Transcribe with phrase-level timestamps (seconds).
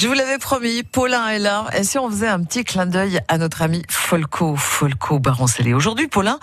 [0.00, 1.66] Je vous l'avais promis, Paulin est là.
[1.76, 5.74] Et si on faisait un petit clin d'œil à notre ami Folco, Folco Baroncelli.
[5.74, 6.38] Aujourd'hui, Paulin,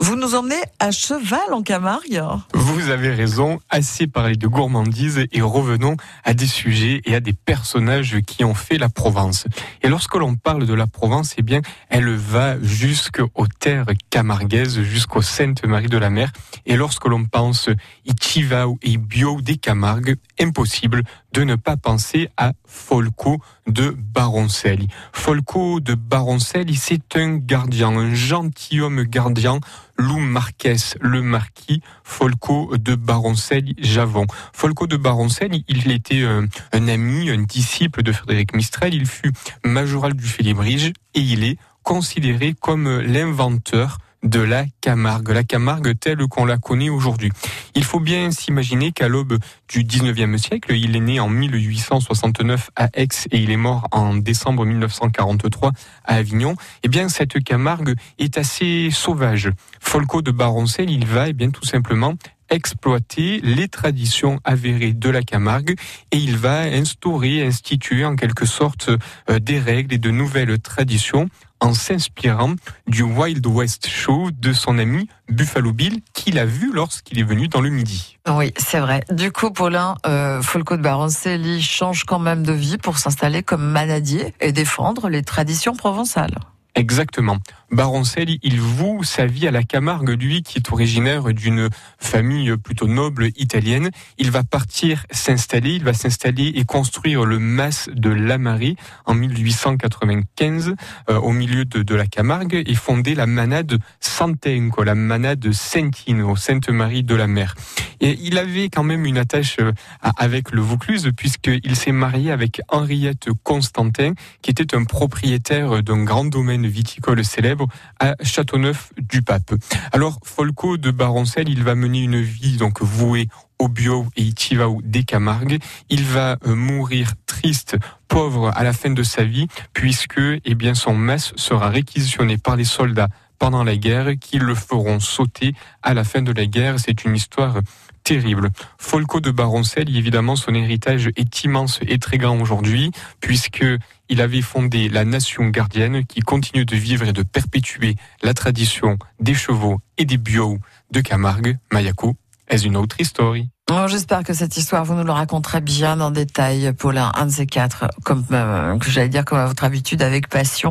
[0.00, 2.20] vous nous emmenez à cheval en Camargue.
[2.52, 7.32] Vous avez raison, assez parlé de gourmandise et revenons à des sujets et à des
[7.32, 9.46] personnages qui ont fait la Provence.
[9.82, 11.60] Et lorsque l'on parle de la Provence, eh bien,
[11.90, 16.32] elle va jusqu'aux terres camarguaises, jusqu'au Sainte-Marie de la Mer.
[16.66, 17.70] Et lorsque l'on pense
[18.04, 21.04] Ichivao et Bio des Camargues, impossible
[21.36, 24.88] de ne pas penser à Folco de Baroncelli.
[25.12, 29.60] Folco de Baroncelli, c'est un gardien, un gentilhomme gardien,
[29.98, 34.24] Lou Marquez, le marquis Folco de Baroncelli Javon.
[34.54, 39.32] Folco de Baroncelli, il était un, un ami, un disciple de Frédéric Mistral, il fut
[39.62, 46.26] majoral du Félibrige et il est considéré comme l'inventeur de la Camargue, la Camargue telle
[46.26, 47.30] qu'on la connaît aujourd'hui.
[47.74, 52.88] Il faut bien s'imaginer qu'à l'aube du 19e siècle, il est né en 1869 à
[52.94, 55.72] Aix et il est mort en décembre 1943
[56.04, 56.56] à Avignon.
[56.82, 59.50] Eh bien, cette Camargue est assez sauvage.
[59.80, 62.14] Folco de Baroncel, il va, eh bien, tout simplement
[62.50, 65.78] exploiter les traditions avérées de la Camargue
[66.12, 68.90] et il va instaurer, instituer en quelque sorte
[69.30, 71.28] euh, des règles et de nouvelles traditions
[71.60, 72.54] en s'inspirant
[72.86, 77.48] du Wild West Show de son ami Buffalo Bill qu'il a vu lorsqu'il est venu
[77.48, 78.18] dans le Midi.
[78.28, 79.04] Oui, c'est vrai.
[79.10, 83.64] Du coup, Paulin, euh, Folco de Baroncelli change quand même de vie pour s'installer comme
[83.64, 86.36] manadier et défendre les traditions provençales.
[86.76, 87.38] Exactement.
[87.72, 91.68] Baroncelli, il voue sa vie à la Camargue, lui qui est originaire d'une
[91.98, 93.90] famille plutôt noble italienne.
[94.18, 100.74] Il va partir s'installer, il va s'installer et construire le mas de Lamari en 1895
[101.08, 106.36] euh, au milieu de, de, la Camargue et fonder la manade Santenco, la manade Saintino,
[106.36, 107.54] Sainte-Marie de la Mer.
[108.00, 109.72] Et il avait quand même une attache euh,
[110.16, 116.26] avec le Vaucluse puisqu'il s'est marié avec Henriette Constantin qui était un propriétaire d'un grand
[116.26, 117.68] domaine viticole célèbre
[118.00, 119.54] à Châteauneuf-du-Pape.
[119.92, 124.80] Alors, Folco de Baroncel, il va mener une vie donc vouée au bio et Ichivao
[124.82, 125.58] des Camargues.
[125.88, 127.76] Il va euh, mourir triste,
[128.08, 132.56] pauvre à la fin de sa vie, puisque eh bien, son mess sera réquisitionné par
[132.56, 133.08] les soldats
[133.38, 136.78] pendant la guerre, qui le feront sauter à la fin de la guerre.
[136.78, 137.60] C'est une histoire
[138.06, 138.50] terrible.
[138.78, 143.64] Folco de Baroncel, évidemment, son héritage est immense et très grand aujourd'hui, puisque
[144.08, 148.96] il avait fondé la nation gardienne qui continue de vivre et de perpétuer la tradition
[149.18, 150.58] des chevaux et des bio
[150.92, 151.58] de Camargue.
[151.72, 152.14] Mayako
[152.46, 153.34] est une autre histoire.
[153.68, 157.46] J'espère que cette histoire, vous nous la raconterez bien en détail, Paulin, un de ces
[157.46, 160.70] quatre, comme euh, que j'allais dire comme à votre habitude, avec passion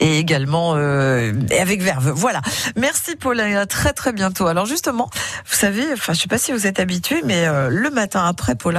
[0.00, 2.10] et également euh, avec verve.
[2.10, 2.42] Voilà.
[2.74, 3.66] Merci, Paulin.
[3.66, 4.48] Très très bientôt.
[4.48, 5.10] Alors justement,
[5.46, 8.56] vous savez, enfin, je sais pas si vous êtes habitué, mais euh, le matin après,
[8.56, 8.72] Paulin.